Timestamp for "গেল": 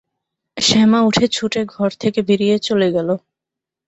2.95-3.09